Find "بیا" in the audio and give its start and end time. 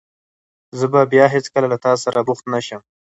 1.11-1.25